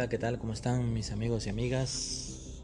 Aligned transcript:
Hola, 0.00 0.08
¿qué 0.08 0.16
tal? 0.16 0.38
¿Cómo 0.38 0.54
están 0.54 0.94
mis 0.94 1.12
amigos 1.12 1.46
y 1.46 1.50
amigas? 1.50 2.62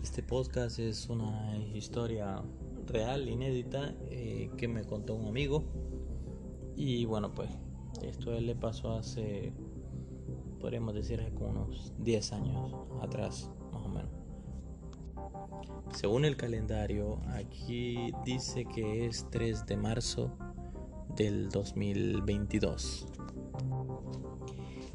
Este 0.00 0.22
podcast 0.22 0.78
es 0.78 1.08
una 1.08 1.56
historia 1.74 2.40
real, 2.86 3.28
inédita, 3.28 3.96
eh, 4.10 4.48
que 4.56 4.68
me 4.68 4.84
contó 4.84 5.16
un 5.16 5.26
amigo. 5.26 5.64
Y 6.76 7.04
bueno, 7.04 7.34
pues 7.34 7.50
esto 8.00 8.30
le 8.40 8.54
pasó 8.54 8.92
hace, 8.92 9.52
podríamos 10.60 10.94
decir, 10.94 11.20
como 11.34 11.50
unos 11.50 11.92
10 11.98 12.32
años 12.32 12.72
atrás, 13.02 13.50
más 13.72 13.84
o 13.84 13.88
menos. 13.88 14.12
Según 15.96 16.24
el 16.24 16.36
calendario, 16.36 17.22
aquí 17.26 18.12
dice 18.24 18.66
que 18.66 19.06
es 19.06 19.28
3 19.32 19.66
de 19.66 19.76
marzo 19.76 20.30
del 21.16 21.48
2022. 21.48 23.08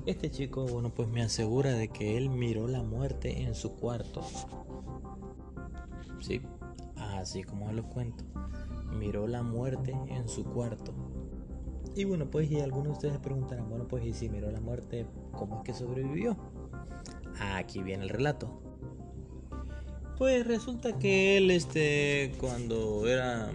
Este 0.09 0.31
chico, 0.31 0.65
bueno, 0.65 0.89
pues 0.89 1.07
me 1.07 1.21
asegura 1.21 1.71
de 1.71 1.89
que 1.89 2.17
él 2.17 2.31
miró 2.31 2.67
la 2.67 2.81
muerte 2.81 3.43
en 3.43 3.53
su 3.53 3.75
cuarto. 3.75 4.23
Sí, 6.19 6.41
así 6.95 7.43
como 7.43 7.71
lo 7.71 7.83
cuento. 7.83 8.23
Miró 8.97 9.27
la 9.27 9.43
muerte 9.43 9.95
en 10.07 10.27
su 10.27 10.45
cuarto. 10.45 10.95
Y 11.95 12.05
bueno, 12.05 12.27
pues 12.31 12.49
y 12.49 12.59
algunos 12.59 12.87
de 12.87 12.93
ustedes 12.93 13.19
preguntarán, 13.19 13.69
bueno, 13.69 13.87
pues 13.87 14.03
y 14.03 14.13
si 14.13 14.30
miró 14.30 14.49
la 14.49 14.59
muerte, 14.59 15.05
¿cómo 15.31 15.57
es 15.57 15.63
que 15.63 15.73
sobrevivió? 15.75 16.35
Aquí 17.39 17.83
viene 17.83 18.02
el 18.02 18.09
relato. 18.09 18.63
Pues 20.17 20.47
resulta 20.47 20.98
que 20.98 21.37
él, 21.37 21.52
este, 21.52 22.31
cuando 22.39 23.08
era, 23.08 23.52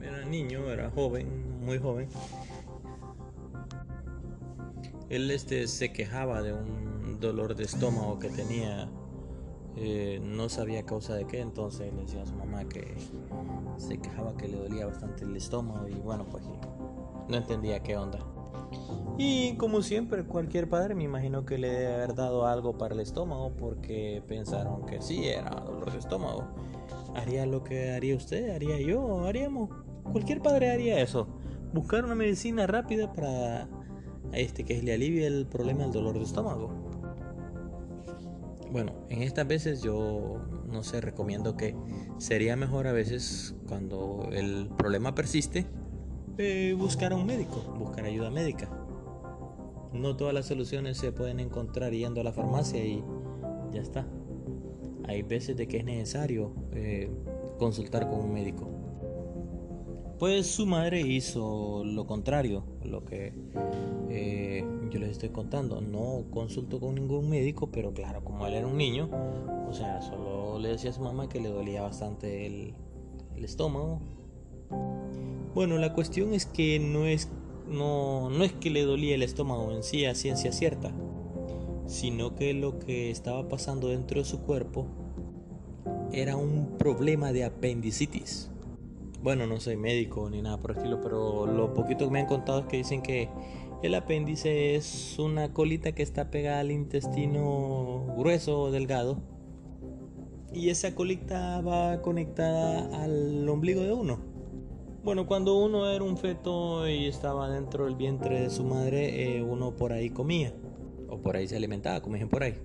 era 0.00 0.24
niño, 0.24 0.70
era 0.70 0.88
joven, 0.90 1.58
muy 1.64 1.78
joven, 1.78 2.08
él 5.16 5.30
este, 5.30 5.66
se 5.68 5.92
quejaba 5.92 6.42
de 6.42 6.52
un 6.52 7.20
dolor 7.20 7.54
de 7.54 7.64
estómago 7.64 8.18
que 8.18 8.28
tenía. 8.28 8.88
Eh, 9.76 10.20
no 10.22 10.48
sabía 10.48 10.84
causa 10.84 11.14
de 11.14 11.26
qué, 11.26 11.40
entonces 11.40 11.92
le 11.92 12.02
decía 12.02 12.22
a 12.22 12.26
su 12.26 12.34
mamá 12.34 12.64
que 12.64 12.94
se 13.76 13.98
quejaba 13.98 14.36
que 14.36 14.46
le 14.46 14.56
dolía 14.56 14.86
bastante 14.86 15.24
el 15.24 15.36
estómago 15.36 15.88
y 15.88 15.94
bueno, 15.94 16.24
pues 16.30 16.44
no 17.28 17.36
entendía 17.36 17.82
qué 17.82 17.96
onda. 17.96 18.20
Y 19.18 19.56
como 19.56 19.82
siempre, 19.82 20.24
cualquier 20.24 20.68
padre 20.68 20.94
me 20.94 21.04
imagino 21.04 21.44
que 21.44 21.58
le 21.58 21.68
debe 21.68 21.94
haber 21.94 22.14
dado 22.14 22.46
algo 22.46 22.78
para 22.78 22.94
el 22.94 23.00
estómago 23.00 23.52
porque 23.56 24.22
pensaron 24.26 24.86
que 24.86 25.00
sí, 25.00 25.26
era 25.26 25.50
dolor 25.50 25.92
de 25.92 25.98
estómago. 25.98 26.44
Haría 27.14 27.46
lo 27.46 27.62
que 27.62 27.92
haría 27.92 28.16
usted, 28.16 28.50
haría 28.50 28.80
yo, 28.80 29.24
haríamos. 29.26 29.70
Cualquier 30.04 30.40
padre 30.40 30.70
haría 30.70 31.00
eso. 31.00 31.28
Buscar 31.72 32.04
una 32.04 32.14
medicina 32.14 32.66
rápida 32.66 33.12
para 33.12 33.68
este 34.32 34.64
que 34.64 34.82
le 34.82 34.94
alivia 34.94 35.26
el 35.26 35.46
problema 35.46 35.84
del 35.84 35.92
dolor 35.92 36.18
de 36.18 36.24
estómago. 36.24 36.70
Bueno, 38.70 38.92
en 39.08 39.22
estas 39.22 39.46
veces 39.46 39.82
yo 39.82 40.40
no 40.74 40.82
sé, 40.82 41.00
recomiendo 41.00 41.56
que 41.56 41.76
sería 42.18 42.56
mejor 42.56 42.88
a 42.88 42.92
veces 42.92 43.54
cuando 43.68 44.28
el 44.32 44.68
problema 44.76 45.14
persiste 45.14 45.66
eh, 46.36 46.74
buscar 46.76 47.12
a 47.12 47.16
un 47.16 47.26
médico, 47.26 47.62
buscar 47.78 48.04
ayuda 48.04 48.30
médica. 48.30 48.68
No 49.92 50.16
todas 50.16 50.34
las 50.34 50.46
soluciones 50.46 50.98
se 50.98 51.12
pueden 51.12 51.38
encontrar 51.38 51.92
yendo 51.92 52.20
a 52.20 52.24
la 52.24 52.32
farmacia 52.32 52.84
y 52.84 53.04
ya 53.72 53.80
está. 53.80 54.08
Hay 55.06 55.22
veces 55.22 55.56
de 55.56 55.68
que 55.68 55.76
es 55.76 55.84
necesario 55.84 56.52
eh, 56.72 57.08
consultar 57.58 58.08
con 58.08 58.18
un 58.18 58.32
médico. 58.32 58.68
Pues 60.18 60.46
su 60.46 60.64
madre 60.64 61.00
hizo 61.00 61.82
lo 61.84 62.06
contrario, 62.06 62.62
lo 62.84 63.04
que 63.04 63.32
eh, 64.08 64.64
yo 64.90 65.00
les 65.00 65.10
estoy 65.10 65.30
contando. 65.30 65.80
No 65.80 66.24
consultó 66.30 66.78
con 66.78 66.94
ningún 66.94 67.28
médico, 67.28 67.70
pero 67.72 67.92
claro, 67.92 68.22
como 68.22 68.46
él 68.46 68.54
era 68.54 68.66
un 68.66 68.76
niño, 68.76 69.10
o 69.68 69.72
sea, 69.72 70.00
solo 70.02 70.58
le 70.60 70.68
decía 70.68 70.90
a 70.90 70.92
su 70.92 71.00
mamá 71.00 71.28
que 71.28 71.40
le 71.40 71.48
dolía 71.48 71.82
bastante 71.82 72.46
el, 72.46 72.74
estómago. 73.42 74.00
Bueno, 75.54 75.76
la 75.78 75.92
cuestión 75.92 76.32
es 76.32 76.46
que 76.46 76.78
no 76.78 77.06
es, 77.06 77.28
no, 77.68 78.30
no 78.30 78.44
es 78.44 78.52
que 78.52 78.70
le 78.70 78.84
dolía 78.84 79.16
el 79.16 79.22
estómago 79.22 79.72
en 79.72 79.82
sí 79.82 80.06
a 80.06 80.14
ciencia 80.14 80.52
cierta, 80.52 80.92
sino 81.86 82.34
que 82.36 82.54
lo 82.54 82.78
que 82.78 83.10
estaba 83.10 83.48
pasando 83.48 83.88
dentro 83.88 84.20
de 84.20 84.24
su 84.24 84.40
cuerpo 84.40 84.86
era 86.12 86.36
un 86.36 86.78
problema 86.78 87.32
de 87.32 87.44
apendicitis. 87.44 88.53
Bueno, 89.24 89.46
no 89.46 89.58
soy 89.58 89.78
médico 89.78 90.28
ni 90.28 90.42
nada 90.42 90.58
por 90.58 90.72
el 90.72 90.76
estilo, 90.76 91.00
pero 91.00 91.46
lo 91.46 91.72
poquito 91.72 92.04
que 92.04 92.10
me 92.10 92.20
han 92.20 92.26
contado 92.26 92.58
es 92.58 92.66
que 92.66 92.76
dicen 92.76 93.00
que 93.00 93.30
el 93.82 93.94
apéndice 93.94 94.74
es 94.74 95.18
una 95.18 95.54
colita 95.54 95.92
que 95.92 96.02
está 96.02 96.30
pegada 96.30 96.60
al 96.60 96.70
intestino 96.70 98.04
grueso 98.18 98.60
o 98.60 98.70
delgado. 98.70 99.16
Y 100.52 100.68
esa 100.68 100.94
colita 100.94 101.62
va 101.62 102.02
conectada 102.02 103.02
al 103.02 103.48
ombligo 103.48 103.80
de 103.80 103.94
uno. 103.94 104.18
Bueno, 105.02 105.26
cuando 105.26 105.56
uno 105.56 105.88
era 105.88 106.04
un 106.04 106.18
feto 106.18 106.86
y 106.86 107.06
estaba 107.06 107.48
dentro 107.48 107.86
del 107.86 107.96
vientre 107.96 108.42
de 108.42 108.50
su 108.50 108.62
madre, 108.62 109.38
eh, 109.38 109.42
uno 109.42 109.74
por 109.74 109.94
ahí 109.94 110.10
comía. 110.10 110.52
O 111.08 111.16
por 111.16 111.34
ahí 111.34 111.48
se 111.48 111.56
alimentaba, 111.56 112.00
dicen 112.00 112.28
por 112.28 112.42
ahí. 112.42 112.58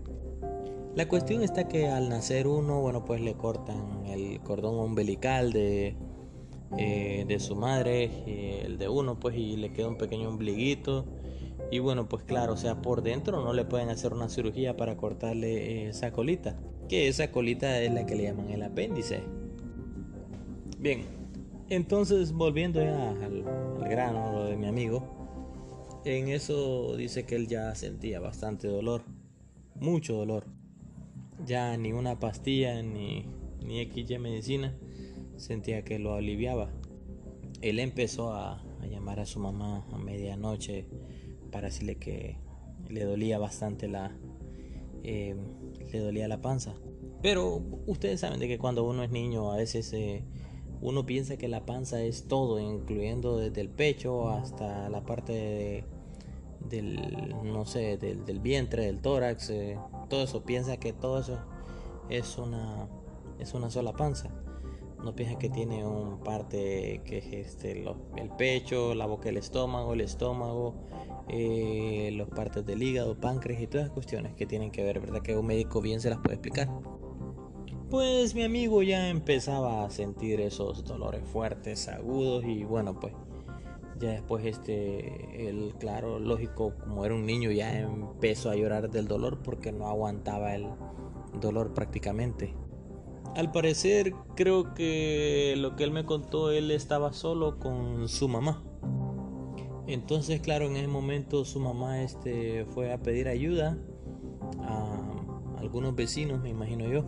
La 0.94 1.08
cuestión 1.08 1.42
está 1.42 1.70
que 1.70 1.88
al 1.88 2.10
nacer 2.10 2.48
uno, 2.48 2.82
bueno, 2.82 3.06
pues 3.06 3.22
le 3.22 3.36
cortan 3.36 4.06
el 4.08 4.42
cordón 4.42 4.78
umbilical 4.78 5.54
de 5.54 5.96
eh, 6.78 7.26
de 7.28 7.40
su 7.40 7.56
madre, 7.56 8.64
el 8.66 8.78
de 8.78 8.90
uno, 8.90 9.20
pues, 9.20 9.36
y 9.36 9.58
le 9.58 9.72
queda 9.72 9.88
un 9.88 9.98
pequeño 9.98 10.30
ombliguito. 10.30 11.06
Y 11.72 11.80
bueno, 11.80 12.08
pues 12.08 12.24
claro, 12.24 12.54
o 12.54 12.58
sea, 12.58 12.82
por 12.82 13.02
dentro 13.04 13.44
no 13.44 13.54
le 13.54 13.66
pueden 13.66 13.90
hacer 13.90 14.14
una 14.14 14.30
cirugía 14.30 14.76
para 14.76 14.98
cortarle 14.98 15.88
esa 15.88 16.12
colita, 16.12 16.58
que 16.88 17.08
esa 17.08 17.32
colita 17.32 17.80
es 17.82 17.94
la 17.94 18.06
que 18.06 18.16
le 18.16 18.24
llaman 18.24 18.50
el 18.50 18.64
apéndice. 18.64 19.22
Bien, 20.80 21.04
entonces 21.70 22.32
volviendo 22.32 22.82
ya 22.82 23.12
al, 23.12 23.44
al 23.82 23.90
grano, 23.90 24.32
lo 24.32 24.46
de 24.46 24.56
mi 24.56 24.66
amigo, 24.66 25.20
en 26.06 26.30
eso 26.30 26.96
dice 26.96 27.26
que 27.26 27.36
él 27.36 27.48
ya 27.48 27.76
sentía 27.76 28.20
bastante 28.20 28.68
dolor, 28.68 29.04
mucho 29.76 30.16
dolor. 30.16 30.46
Ya 31.46 31.76
ni 31.78 31.94
una 31.94 32.20
pastilla 32.20 32.82
ni, 32.82 33.26
ni 33.64 33.86
XY 33.86 34.18
medicina 34.20 34.74
sentía 35.40 35.84
que 35.84 36.00
lo 36.00 36.14
aliviaba. 36.14 36.70
Él 37.62 37.80
empezó 37.80 38.34
a, 38.34 38.64
llamar 38.90 39.20
a 39.20 39.26
su 39.26 39.40
mamá 39.40 39.86
a 39.92 39.98
medianoche 39.98 40.88
para 41.52 41.68
decirle 41.68 41.96
que 41.96 42.38
le 42.90 43.04
dolía 43.04 43.38
bastante 43.38 43.88
la 43.88 44.18
eh, 45.04 45.36
le 45.92 46.00
dolía 46.00 46.28
la 46.28 46.42
panza. 46.42 46.76
Pero 47.22 47.62
ustedes 47.86 48.22
saben 48.22 48.40
de 48.40 48.48
que 48.48 48.58
cuando 48.58 48.84
uno 48.84 49.04
es 49.04 49.12
niño 49.12 49.52
a 49.52 49.58
veces 49.58 49.92
eh, 49.94 50.24
uno 50.82 51.06
piensa 51.06 51.38
que 51.38 51.48
la 51.48 51.66
panza 51.66 52.02
es 52.02 52.28
todo, 52.28 52.60
incluyendo 52.60 53.38
desde 53.38 53.62
el 53.62 53.70
pecho 53.70 54.30
hasta 54.30 54.90
la 54.90 55.04
parte 55.04 55.84
del 56.70 57.36
no 57.44 57.66
sé 57.66 57.98
del, 57.98 58.40
vientre, 58.40 58.86
del 58.86 59.02
tórax, 59.02 59.50
eh, 59.50 59.78
todo 60.10 60.24
eso 60.24 60.44
piensa 60.44 60.78
que 60.78 60.94
todo 60.94 61.20
eso 61.20 61.40
es 62.10 62.38
una, 62.38 62.88
es 63.40 63.54
una 63.54 63.70
sola 63.70 63.94
panza. 63.94 64.30
No 65.04 65.16
piensa 65.16 65.38
que 65.40 65.50
tiene 65.50 65.86
un 65.86 66.20
parte 66.20 67.02
que 67.06 67.20
es 67.20 67.26
este, 67.32 67.86
el 68.18 68.30
pecho, 68.38 68.94
la 68.94 69.06
boca, 69.06 69.30
el 69.30 69.38
estómago, 69.38 69.94
el 69.94 70.02
estómago, 70.02 70.76
eh, 71.30 72.12
las 72.14 72.28
partes 72.28 72.66
del 72.66 72.84
hígado, 72.84 73.20
páncreas 73.20 73.62
y 73.62 73.68
todas 73.68 73.88
las 73.88 73.94
cuestiones 73.94 74.34
que 74.36 74.46
tienen 74.46 74.72
que 74.72 74.84
ver, 74.84 75.00
¿verdad? 75.00 75.22
Que 75.22 75.38
un 75.38 75.46
médico 75.46 75.82
bien 75.82 76.02
se 76.02 76.10
las 76.10 76.20
puede 76.20 76.36
explicar. 76.36 76.70
Pues 77.90 78.36
mi 78.36 78.44
amigo 78.44 78.84
ya 78.84 79.10
empezaba 79.10 79.86
a 79.86 79.90
sentir 79.90 80.42
esos 80.42 80.84
dolores 80.84 81.24
fuertes, 81.28 81.88
agudos 81.88 82.44
y 82.46 82.64
bueno, 82.64 83.00
pues 83.00 83.14
ya 84.00 84.12
después 84.12 84.46
este, 84.46 85.50
el 85.50 85.74
claro, 85.80 86.20
lógico, 86.20 86.74
como 86.80 87.06
era 87.06 87.16
un 87.16 87.26
niño 87.26 87.52
ya 87.52 87.80
empezó 87.80 88.50
a 88.50 88.56
llorar 88.56 88.90
del 88.90 89.08
dolor 89.08 89.42
porque 89.44 89.72
no 89.72 89.88
aguantaba 89.88 90.56
el 90.56 90.68
dolor 91.40 91.74
prácticamente. 91.74 92.54
Al 93.36 93.52
parecer 93.52 94.14
creo 94.36 94.74
que 94.74 95.56
lo 95.58 95.76
que 95.76 95.84
él 95.84 95.92
me 95.92 96.06
contó, 96.06 96.52
él 96.52 96.72
estaba 96.72 97.14
solo 97.14 97.60
con 97.60 98.08
su 98.08 98.28
mamá. 98.28 98.64
Entonces, 99.88 100.40
claro, 100.42 100.66
en 100.66 100.76
ese 100.76 100.88
momento 100.88 101.46
su 101.46 101.60
mamá 101.60 102.02
este, 102.02 102.66
fue 102.66 102.94
a 102.94 103.00
pedir 103.00 103.28
ayuda 103.28 103.78
a 104.62 105.58
algunos 105.58 105.96
vecinos, 105.96 106.42
me 106.42 106.50
imagino 106.50 106.88
yo 106.88 107.06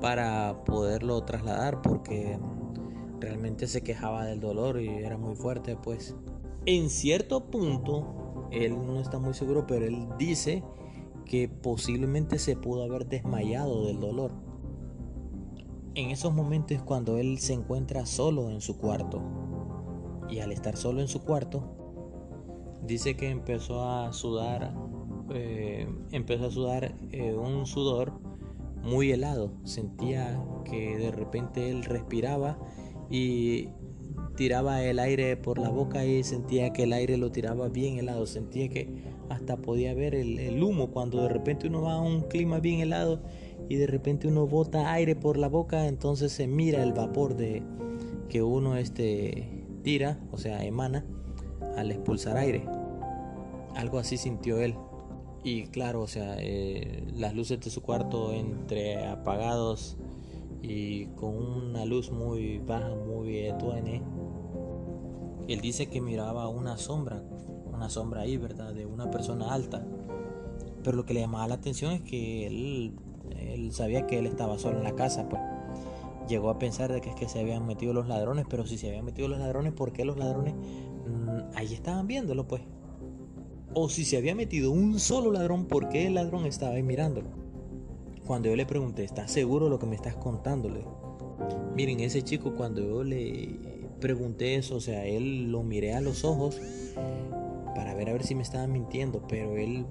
para 0.00 0.64
poderlo 0.64 1.22
trasladar 1.24 1.82
porque 1.82 2.38
realmente 3.20 3.66
se 3.66 3.82
quejaba 3.82 4.24
del 4.24 4.40
dolor 4.40 4.80
y 4.80 4.88
era 4.88 5.16
muy 5.16 5.34
fuerte 5.34 5.76
pues 5.76 6.14
en 6.66 6.88
cierto 6.88 7.46
punto 7.50 8.48
él 8.52 8.76
no 8.86 9.00
está 9.00 9.18
muy 9.18 9.34
seguro 9.34 9.66
pero 9.66 9.86
él 9.86 10.06
dice 10.18 10.62
que 11.24 11.48
posiblemente 11.48 12.38
se 12.38 12.56
pudo 12.56 12.84
haber 12.84 13.06
desmayado 13.06 13.86
del 13.86 14.00
dolor 14.00 14.32
en 15.98 16.10
esos 16.10 16.32
momentos 16.32 16.80
cuando 16.82 17.18
él 17.18 17.38
se 17.38 17.54
encuentra 17.54 18.06
solo 18.06 18.50
en 18.50 18.60
su 18.60 18.78
cuarto 18.78 19.20
y 20.28 20.38
al 20.38 20.52
estar 20.52 20.76
solo 20.76 21.00
en 21.00 21.08
su 21.08 21.22
cuarto 21.22 21.64
dice 22.86 23.16
que 23.16 23.30
empezó 23.30 23.82
a 23.82 24.12
sudar 24.12 24.74
eh, 25.30 25.88
empezó 26.12 26.46
a 26.46 26.50
sudar 26.50 26.94
eh, 27.10 27.34
un 27.34 27.66
sudor 27.66 28.12
muy 28.82 29.10
helado. 29.10 29.52
Sentía 29.64 30.40
que 30.64 30.96
de 30.96 31.10
repente 31.10 31.68
él 31.70 31.84
respiraba 31.84 32.58
y 33.10 33.68
tiraba 34.36 34.82
el 34.84 34.98
aire 34.98 35.36
por 35.36 35.58
la 35.58 35.68
boca 35.68 36.04
y 36.06 36.22
sentía 36.22 36.72
que 36.72 36.84
el 36.84 36.92
aire 36.92 37.16
lo 37.16 37.30
tiraba 37.30 37.68
bien 37.68 37.98
helado. 37.98 38.24
Sentía 38.26 38.68
que 38.68 39.02
hasta 39.28 39.56
podía 39.56 39.94
ver 39.94 40.14
el, 40.14 40.62
humo 40.62 40.90
cuando 40.90 41.22
de 41.22 41.28
repente 41.28 41.66
uno 41.66 41.82
va 41.82 41.94
a 41.94 42.00
un 42.00 42.22
clima 42.22 42.60
bien 42.60 42.80
helado 42.80 43.20
y 43.68 43.76
de 43.76 43.86
repente 43.86 44.28
uno 44.28 44.46
bota 44.46 44.92
aire 44.92 45.14
por 45.14 45.36
la 45.36 45.48
boca, 45.48 45.86
entonces 45.86 46.32
se 46.32 46.46
mira 46.46 46.82
el 46.82 46.92
vapor 46.92 47.36
de 47.36 47.62
que 48.28 48.42
uno 48.42 48.76
este 48.76 49.66
tira, 49.82 50.18
o 50.32 50.38
sea, 50.38 50.64
emana 50.64 51.04
al 51.76 51.90
expulsar 51.90 52.36
aire. 52.36 52.64
Algo 53.74 53.98
así 53.98 54.16
sintió 54.16 54.58
él. 54.60 54.74
Y 55.44 55.66
claro, 55.66 56.02
o 56.02 56.06
sea, 56.06 56.36
eh, 56.38 57.04
las 57.14 57.34
luces 57.34 57.60
de 57.60 57.70
su 57.70 57.82
cuarto 57.82 58.32
entre 58.32 59.06
apagados 59.06 59.96
y 60.62 61.06
con 61.06 61.36
una 61.36 61.84
luz 61.84 62.10
muy 62.10 62.58
baja, 62.58 62.94
muy 62.94 63.38
etuene. 63.38 64.02
Él 65.46 65.60
dice 65.60 65.86
que 65.86 66.00
miraba 66.00 66.48
una 66.48 66.76
sombra, 66.76 67.22
una 67.72 67.88
sombra 67.88 68.22
ahí, 68.22 68.36
¿verdad? 68.36 68.74
De 68.74 68.84
una 68.84 69.10
persona 69.10 69.54
alta. 69.54 69.86
Pero 70.82 70.96
lo 70.96 71.04
que 71.04 71.14
le 71.14 71.20
llamaba 71.20 71.48
la 71.48 71.54
atención 71.54 71.92
es 71.92 72.02
que 72.02 72.46
él, 72.46 72.94
él 73.38 73.72
sabía 73.72 74.06
que 74.06 74.18
él 74.18 74.26
estaba 74.26 74.58
solo 74.58 74.78
en 74.78 74.84
la 74.84 74.94
casa, 74.94 75.28
pues. 75.28 75.42
Llegó 76.28 76.50
a 76.50 76.58
pensar 76.58 76.92
de 76.92 77.00
que 77.00 77.10
es 77.10 77.16
que 77.16 77.28
se 77.28 77.40
habían 77.40 77.66
metido 77.66 77.94
los 77.94 78.06
ladrones, 78.06 78.44
pero 78.48 78.66
si 78.66 78.76
se 78.76 78.88
habían 78.88 79.04
metido 79.04 79.28
los 79.28 79.38
ladrones, 79.38 79.72
¿por 79.72 79.92
qué 79.92 80.04
los 80.04 80.18
ladrones 80.18 80.54
mm, 80.54 81.56
ahí 81.56 81.72
estaban 81.72 82.06
viéndolo, 82.06 82.46
pues? 82.46 82.62
o 83.74 83.88
si 83.88 84.04
se 84.04 84.16
había 84.16 84.34
metido 84.34 84.70
un 84.70 84.98
solo 84.98 85.30
ladrón, 85.30 85.66
¿por 85.66 85.88
qué 85.88 86.06
el 86.06 86.14
ladrón 86.14 86.46
estaba 86.46 86.74
ahí 86.74 86.82
mirándolo? 86.82 87.28
Cuando 88.26 88.48
yo 88.48 88.56
le 88.56 88.66
pregunté, 88.66 89.04
¿estás 89.04 89.30
seguro 89.30 89.66
de 89.66 89.70
lo 89.70 89.78
que 89.78 89.86
me 89.86 89.94
estás 89.94 90.16
contándole? 90.16 90.84
Miren, 91.74 92.00
ese 92.00 92.22
chico 92.22 92.54
cuando 92.56 92.82
yo 92.82 93.04
le 93.04 93.58
pregunté 94.00 94.56
eso, 94.56 94.76
o 94.76 94.80
sea, 94.80 95.06
él 95.06 95.50
lo 95.50 95.62
miré 95.62 95.94
a 95.94 96.00
los 96.00 96.24
ojos 96.24 96.60
para 97.74 97.94
ver 97.94 98.10
a 98.10 98.12
ver 98.12 98.24
si 98.24 98.34
me 98.34 98.42
estaba 98.42 98.66
mintiendo, 98.66 99.22
pero 99.28 99.56
él, 99.56 99.86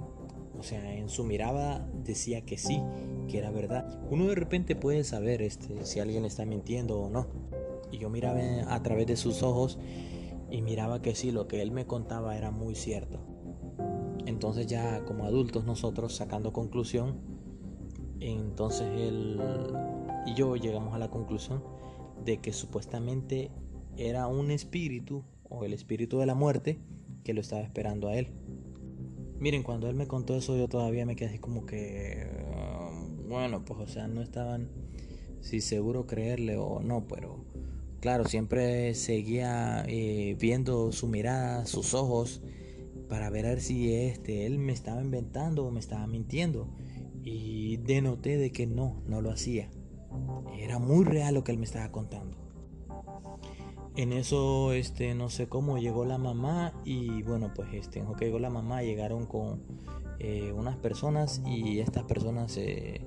o 0.57 0.63
sea, 0.63 0.95
en 0.95 1.09
su 1.09 1.23
mirada 1.23 1.87
decía 2.03 2.41
que 2.41 2.57
sí, 2.57 2.81
que 3.27 3.37
era 3.37 3.51
verdad. 3.51 3.99
Uno 4.09 4.27
de 4.27 4.35
repente 4.35 4.75
puede 4.75 5.03
saber 5.03 5.41
este, 5.41 5.85
si 5.85 5.99
alguien 5.99 6.25
está 6.25 6.45
mintiendo 6.45 6.99
o 6.99 7.09
no. 7.09 7.27
Y 7.91 7.99
yo 7.99 8.09
miraba 8.09 8.39
a 8.73 8.83
través 8.83 9.07
de 9.07 9.15
sus 9.15 9.43
ojos 9.43 9.79
y 10.49 10.61
miraba 10.61 11.01
que 11.01 11.15
sí, 11.15 11.31
lo 11.31 11.47
que 11.47 11.61
él 11.61 11.71
me 11.71 11.85
contaba 11.85 12.37
era 12.37 12.51
muy 12.51 12.75
cierto. 12.75 13.19
Entonces 14.25 14.67
ya 14.67 15.05
como 15.05 15.25
adultos 15.25 15.65
nosotros 15.65 16.15
sacando 16.15 16.51
conclusión, 16.51 17.19
entonces 18.19 18.87
él 18.95 19.39
y 20.25 20.33
yo 20.33 20.55
llegamos 20.57 20.93
a 20.93 20.99
la 20.99 21.09
conclusión 21.09 21.63
de 22.25 22.39
que 22.39 22.51
supuestamente 22.51 23.51
era 23.95 24.27
un 24.27 24.51
espíritu 24.51 25.23
o 25.49 25.63
el 25.63 25.73
espíritu 25.73 26.19
de 26.19 26.25
la 26.25 26.35
muerte 26.35 26.79
que 27.23 27.33
lo 27.33 27.41
estaba 27.41 27.61
esperando 27.61 28.09
a 28.09 28.15
él. 28.15 28.27
Miren, 29.39 29.63
cuando 29.63 29.87
él 29.89 29.95
me 29.95 30.07
contó 30.07 30.35
eso 30.35 30.57
yo 30.57 30.67
todavía 30.67 31.05
me 31.05 31.15
quedé 31.15 31.29
así 31.29 31.39
como 31.39 31.65
que, 31.65 32.27
ah, 32.55 32.89
bueno, 33.27 33.63
pues 33.63 33.79
o 33.79 33.87
sea, 33.87 34.07
no 34.07 34.21
estaban 34.21 34.69
si 35.41 35.61
seguro 35.61 36.07
creerle 36.07 36.57
o 36.57 36.81
no, 36.81 37.07
pero 37.07 37.45
claro, 37.99 38.25
siempre 38.25 38.93
seguía 38.95 39.85
eh, 39.87 40.35
viendo 40.39 40.91
su 40.91 41.07
mirada, 41.07 41.65
sus 41.65 41.93
ojos, 41.93 42.41
para 43.09 43.29
ver 43.29 43.45
a 43.45 43.49
ver 43.49 43.61
si 43.61 43.93
este, 43.93 44.45
él 44.45 44.57
me 44.57 44.73
estaba 44.73 45.01
inventando 45.01 45.65
o 45.65 45.71
me 45.71 45.79
estaba 45.79 46.07
mintiendo. 46.07 46.69
Y 47.23 47.77
denoté 47.77 48.37
de 48.37 48.51
que 48.51 48.67
no, 48.67 49.01
no 49.05 49.21
lo 49.21 49.31
hacía. 49.31 49.69
Era 50.57 50.79
muy 50.79 51.03
real 51.03 51.33
lo 51.33 51.43
que 51.43 51.51
él 51.51 51.57
me 51.57 51.65
estaba 51.65 51.91
contando. 51.91 52.46
En 53.97 54.13
eso, 54.13 54.73
este, 54.73 55.15
no 55.15 55.27
sé 55.27 55.47
cómo 55.47 55.79
llegó 55.79 56.05
la 56.05 56.19
mamá 56.19 56.71
y 56.85 57.23
bueno, 57.23 57.51
pues 57.55 57.73
este, 57.73 57.97
en 57.97 58.13
que 58.13 58.25
llegó 58.25 58.37
la 58.37 58.51
mamá, 58.51 58.83
llegaron 58.83 59.25
con 59.25 59.63
eh, 60.19 60.53
unas 60.55 60.77
personas 60.77 61.41
y 61.47 61.79
estas 61.79 62.03
personas 62.03 62.51
se 62.51 63.01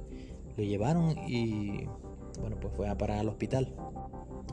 lo 0.57 0.65
llevaron 0.65 1.17
y 1.29 1.85
bueno, 2.41 2.59
pues 2.61 2.75
fue 2.75 2.89
a 2.89 2.99
parar 2.99 3.19
al 3.19 3.29
hospital. 3.29 3.73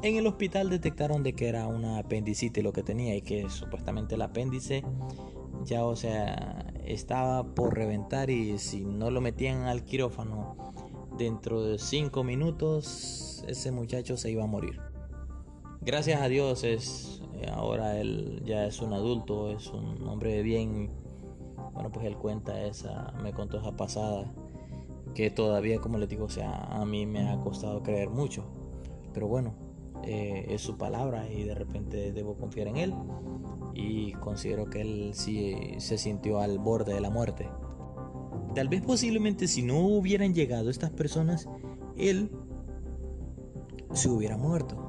En 0.04 0.16
el 0.16 0.28
hospital 0.28 0.70
detectaron 0.70 1.24
de 1.24 1.34
que 1.34 1.48
era 1.48 1.66
una 1.66 1.98
apendicitis 1.98 2.64
lo 2.64 2.72
que 2.72 2.84
tenía 2.84 3.16
y 3.16 3.24
que 3.24 3.50
supuestamente 3.50 4.14
el 4.14 4.22
apéndice 4.22 4.84
ya 5.66 5.84
o 5.86 5.96
sea 5.96 6.72
estaba 6.86 7.56
por 7.56 7.74
reventar 7.74 8.30
y 8.30 8.60
si 8.60 8.86
no 8.86 9.10
lo 9.10 9.22
metían 9.22 9.64
al 9.64 9.84
quirófano 9.84 10.56
dentro 11.18 11.64
de 11.64 11.80
5 11.80 12.24
minutos 12.24 13.44
ese 13.48 13.72
muchacho 13.72 14.18
se 14.18 14.30
iba 14.30 14.44
a 14.44 14.48
morir. 14.48 14.87
Gracias 15.82 16.22
a 16.22 16.28
Dios 16.28 16.64
es 16.64 17.18
ahora 17.46 18.00
él 18.00 18.42
ya 18.46 18.66
es 18.66 18.82
un 18.82 18.94
adulto, 18.94 19.52
es 19.52 19.68
un 19.68 20.08
hombre 20.08 20.42
bien. 20.42 20.90
Bueno, 21.74 21.92
pues 21.92 22.06
él 22.06 22.18
cuenta 22.18 22.64
esa, 22.64 23.14
me 23.22 23.34
contó 23.34 23.60
esa 23.60 23.76
pasada 23.76 24.32
que 25.14 25.30
todavía, 25.30 25.80
como 25.80 25.98
les 25.98 26.10
digo, 26.10 26.30
sea, 26.30 26.64
a 26.66 26.86
mí 26.86 27.06
me 27.06 27.30
ha 27.30 27.40
costado 27.40 27.84
creer 27.84 28.10
mucho. 28.10 28.46
Pero 29.14 29.28
bueno, 29.28 29.54
eh, 30.04 30.46
es 30.50 30.62
su 30.62 30.78
palabra 30.78 31.30
y 31.30 31.44
de 31.44 31.56
repente 31.56 32.12
debo 32.12 32.36
confiar 32.36 32.68
en 32.68 32.78
él 32.78 32.94
y 33.74 34.14
considero 34.14 34.70
que 34.70 34.82
él 34.82 35.12
sí 35.14 35.56
se 35.78 35.98
sintió 35.98 36.40
al 36.40 36.58
borde 36.58 36.94
de 36.94 37.02
la 37.02 37.10
muerte. 37.10 37.48
Tal 38.56 38.70
vez 38.70 38.82
posiblemente 38.82 39.48
si 39.48 39.62
no 39.62 39.80
hubieran 39.80 40.34
llegado 40.34 40.70
estas 40.70 40.90
personas, 40.90 41.48
él 41.96 42.32
se 43.94 44.10
hubiera 44.10 44.38
muerto. 44.38 44.87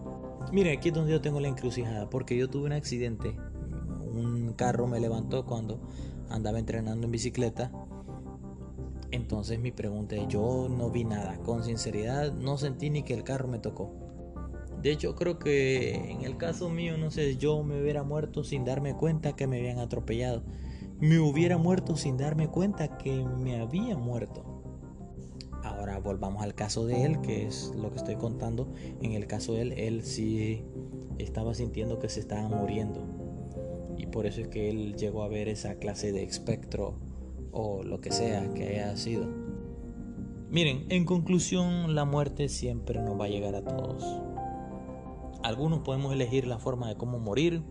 Mira, 0.52 0.73
aquí 0.73 0.88
es 0.88 0.95
donde 0.95 1.12
yo 1.12 1.21
tengo 1.21 1.40
la 1.40 1.49
encrucijada, 1.49 2.09
porque 2.09 2.37
yo 2.37 2.49
tuve 2.49 2.66
un 2.66 2.73
accidente. 2.73 3.37
Un 4.12 4.54
carro 4.54 4.87
me 4.87 5.00
levantó 5.00 5.45
cuando 5.45 5.80
andaba 6.30 6.59
entrenando 6.59 7.07
en 7.07 7.12
bicicleta. 7.12 7.71
Entonces 9.11 9.59
mi 9.59 9.73
pregunta 9.73 10.16
es, 10.16 10.28
yo 10.28 10.68
no 10.68 10.90
vi 10.90 11.04
nada, 11.04 11.38
con 11.38 11.64
sinceridad 11.64 12.33
no 12.33 12.59
sentí 12.59 12.90
ni 12.90 13.02
que 13.02 13.14
el 13.14 13.25
carro 13.25 13.49
me 13.49 13.59
tocó. 13.59 13.90
De 14.83 14.92
hecho, 14.92 15.14
creo 15.16 15.38
que 15.38 16.12
en 16.12 16.23
el 16.23 16.37
caso 16.37 16.68
mío, 16.68 16.97
no 16.99 17.11
sé, 17.11 17.37
yo 17.37 17.62
me 17.64 17.80
hubiera 17.80 18.04
muerto 18.04 18.45
sin 18.45 18.64
darme 18.64 18.95
cuenta 18.95 19.35
que 19.35 19.47
me 19.47 19.59
habían 19.59 19.78
atropellado. 19.80 20.42
Me 21.00 21.18
hubiera 21.18 21.59
muerto 21.59 21.97
sin 21.97 22.16
darme 22.16 22.49
cuenta 22.49 22.97
que 22.97 23.25
me 23.25 23.61
había 23.61 23.97
muerto. 23.97 24.47
Ahora 25.62 25.98
volvamos 25.98 26.42
al 26.42 26.54
caso 26.54 26.86
de 26.86 27.04
él, 27.04 27.20
que 27.20 27.46
es 27.46 27.72
lo 27.76 27.90
que 27.90 27.96
estoy 27.96 28.16
contando. 28.16 28.68
En 29.02 29.12
el 29.12 29.26
caso 29.26 29.54
de 29.54 29.62
él, 29.62 29.72
él 29.72 30.02
sí 30.02 30.64
estaba 31.18 31.54
sintiendo 31.54 31.98
que 31.98 32.08
se 32.08 32.20
estaba 32.20 32.48
muriendo. 32.48 33.00
Y 33.96 34.06
por 34.06 34.26
eso 34.26 34.40
es 34.40 34.48
que 34.48 34.70
él 34.70 34.94
llegó 34.96 35.22
a 35.22 35.28
ver 35.28 35.48
esa 35.48 35.74
clase 35.76 36.12
de 36.12 36.22
espectro 36.22 36.94
o 37.52 37.82
lo 37.82 38.00
que 38.00 38.12
sea 38.12 38.52
que 38.54 38.68
haya 38.68 38.96
sido. 38.96 39.26
Miren, 40.50 40.86
en 40.88 41.04
conclusión, 41.04 41.94
la 41.94 42.04
muerte 42.04 42.48
siempre 42.48 43.02
nos 43.02 43.20
va 43.20 43.26
a 43.26 43.28
llegar 43.28 43.54
a 43.54 43.64
todos. 43.64 44.04
Algunos 45.42 45.80
podemos 45.80 46.12
elegir 46.12 46.46
la 46.46 46.58
forma 46.58 46.88
de 46.88 46.96
cómo 46.96 47.18
morir, 47.18 47.62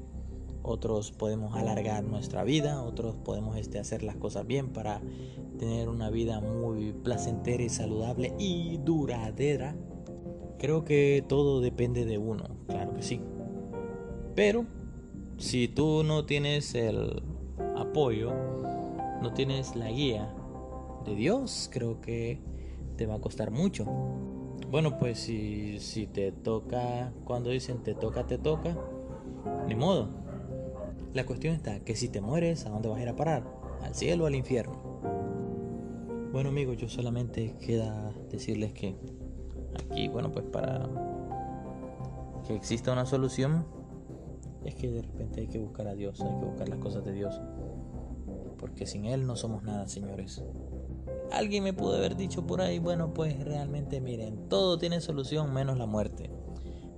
otros 0.68 1.12
podemos 1.12 1.56
alargar 1.56 2.04
nuestra 2.04 2.44
vida, 2.44 2.84
otros 2.84 3.16
podemos 3.16 3.58
este, 3.58 3.80
hacer 3.80 4.04
las 4.04 4.16
cosas 4.16 4.46
bien 4.46 4.70
para 4.70 5.02
tener 5.58 5.90
una 5.90 6.10
vida 6.10 6.40
muy 6.40 6.94
placentera 6.94 7.64
y 7.64 7.70
saludable 7.70 8.34
y 8.38 8.78
duradera. 8.78 9.76
Creo 10.60 10.84
que 10.84 11.24
todo 11.28 11.62
depende 11.62 12.06
de 12.06 12.18
uno, 12.18 12.44
claro 12.68 12.94
que 12.94 13.02
sí. 13.02 13.22
Pero 14.36 14.66
si 15.38 15.68
tú 15.68 16.04
no 16.04 16.26
tienes 16.26 16.76
el 16.76 17.24
apoyo, 17.76 18.34
no 19.22 19.34
tienes 19.34 19.76
la 19.76 19.90
guía 19.90 20.34
de 21.06 21.16
Dios, 21.16 21.70
creo 21.72 22.02
que 22.02 22.40
te 22.98 23.06
va 23.06 23.16
a 23.16 23.20
costar 23.20 23.52
mucho. 23.52 23.86
Bueno, 24.70 24.98
pues 24.98 25.20
si, 25.20 25.80
si 25.80 26.08
te 26.08 26.32
toca, 26.32 27.14
cuando 27.24 27.52
dicen 27.52 27.84
te 27.84 27.94
toca, 27.94 28.26
te 28.28 28.38
toca, 28.38 28.76
ni 29.68 29.76
modo. 29.76 30.27
La 31.14 31.26
cuestión 31.26 31.54
está 31.56 31.80
que 31.80 31.96
si 31.96 32.10
te 32.10 32.22
mueres, 32.22 32.66
¿a 32.66 32.70
dónde 32.70 32.90
vas 32.90 33.00
a 33.00 33.04
ir 33.04 33.10
a 33.10 33.16
parar? 33.16 33.44
¿Al 33.82 33.96
cielo 33.96 34.26
o 34.26 34.28
al 34.28 34.36
infierno? 34.36 34.76
Bueno 36.32 36.50
amigos, 36.50 36.78
yo 36.78 36.90
solamente 36.90 37.56
queda 37.60 38.12
decirles 38.30 38.74
que 38.74 38.96
aquí, 39.84 40.08
bueno, 40.08 40.32
pues 40.32 40.46
para 40.46 40.88
que 42.46 42.56
exista 42.56 42.92
una 42.92 43.06
solución, 43.06 43.66
es 44.64 44.76
que 44.76 44.90
de 44.90 45.02
repente 45.02 45.42
hay 45.42 45.48
que 45.48 45.60
buscar 45.60 45.88
a 45.88 45.96
Dios, 45.96 46.22
hay 46.22 46.40
que 46.40 46.46
buscar 46.46 46.70
las 46.70 46.80
cosas 46.80 47.04
de 47.06 47.14
Dios. 47.14 47.42
Porque 48.58 48.86
sin 48.86 49.06
Él 49.06 49.26
no 49.26 49.36
somos 49.36 49.64
nada, 49.64 49.88
señores. 49.88 50.44
Alguien 51.32 51.64
me 51.64 51.74
pudo 51.74 51.96
haber 51.96 52.16
dicho 52.16 52.46
por 52.46 52.62
ahí, 52.62 52.80
bueno, 52.80 53.14
pues 53.14 53.44
realmente 53.44 54.02
miren, 54.02 54.50
todo 54.50 54.78
tiene 54.78 55.02
solución 55.02 55.54
menos 55.54 55.78
la 55.78 55.86
muerte. 55.86 56.30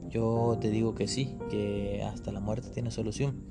Yo 0.08 0.58
te 0.60 0.70
digo 0.70 0.96
que 0.96 1.08
sí, 1.08 1.38
que 1.50 2.04
hasta 2.04 2.32
la 2.32 2.40
muerte 2.40 2.70
tiene 2.70 2.92
solución. 2.92 3.44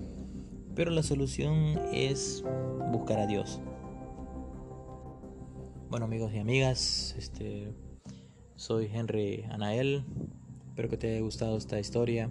Pero 0.79 0.93
la 0.93 1.03
solución 1.03 1.77
es 1.93 2.45
buscar 2.93 3.19
a 3.19 3.27
Dios. 3.27 3.61
Bueno 5.91 6.05
amigos 6.05 6.33
y 6.33 6.39
amigas, 6.39 7.17
este, 7.19 7.73
soy 8.55 8.89
Henry 8.93 9.43
Anael. 9.51 10.05
Espero 10.69 10.89
que 10.89 10.97
te 10.97 11.11
haya 11.11 11.21
gustado 11.21 11.57
esta 11.57 11.81
historia. 11.81 12.31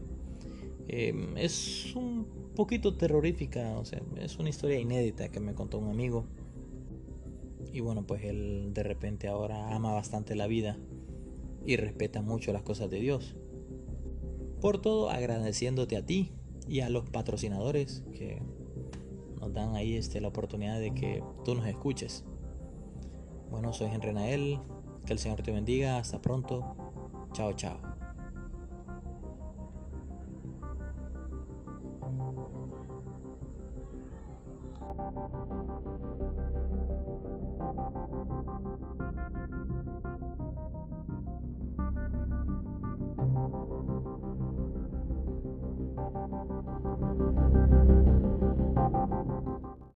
Em, 0.87 1.35
es 1.35 1.93
un 1.93 2.25
poquito 2.55 2.95
terrorífica, 2.95 3.77
o 3.77 3.83
sea, 3.83 4.01
es 4.15 4.37
una 4.37 4.47
historia 4.47 4.79
inédita 4.79 5.27
que 5.27 5.41
me 5.41 5.53
contó 5.53 5.77
un 5.79 5.89
amigo. 5.89 6.25
Y 7.73 7.81
bueno, 7.81 8.07
pues 8.07 8.23
él 8.23 8.69
de 8.73 8.83
repente 8.83 9.27
ahora 9.27 9.75
ama 9.75 9.91
bastante 9.91 10.35
la 10.35 10.47
vida 10.47 10.77
y 11.65 11.75
respeta 11.75 12.21
mucho 12.21 12.53
las 12.53 12.61
cosas 12.61 12.89
de 12.89 13.01
Dios. 13.01 13.35
Por 14.61 14.79
todo, 14.79 15.09
agradeciéndote 15.09 15.97
a 15.97 16.05
ti 16.05 16.31
y 16.67 16.81
a 16.81 16.89
los 16.89 17.09
patrocinadores 17.09 18.03
que 18.13 18.41
nos 19.39 19.53
dan 19.53 19.75
ahí 19.75 19.95
este, 19.95 20.21
la 20.21 20.27
oportunidad 20.27 20.79
de 20.79 20.93
que 20.93 21.23
tú 21.45 21.55
nos 21.55 21.67
escuches. 21.67 22.25
Bueno, 23.49 23.73
soy 23.73 23.89
Henry 23.91 24.13
Nael, 24.13 24.59
que 25.05 25.13
el 25.13 25.19
Señor 25.19 25.41
te 25.41 25.51
bendiga, 25.51 25.97
hasta 25.97 26.21
pronto, 26.21 26.75
chao 27.33 27.53
chao. 27.53 27.79